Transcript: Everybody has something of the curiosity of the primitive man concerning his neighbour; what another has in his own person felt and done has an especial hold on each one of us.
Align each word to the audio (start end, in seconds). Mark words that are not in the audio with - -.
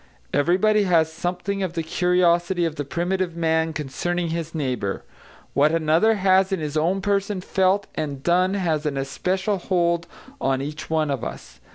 Everybody 0.33 0.85
has 0.85 1.13
something 1.13 1.61
of 1.61 1.73
the 1.73 1.83
curiosity 1.83 2.65
of 2.65 2.75
the 2.75 2.83
primitive 2.83 3.35
man 3.35 3.71
concerning 3.71 4.29
his 4.29 4.55
neighbour; 4.55 5.03
what 5.53 5.71
another 5.71 6.15
has 6.15 6.51
in 6.51 6.59
his 6.59 6.75
own 6.75 7.01
person 7.03 7.39
felt 7.39 7.85
and 7.93 8.23
done 8.23 8.55
has 8.55 8.87
an 8.87 8.97
especial 8.97 9.59
hold 9.59 10.07
on 10.41 10.59
each 10.59 10.89
one 10.89 11.11
of 11.11 11.23
us. 11.23 11.59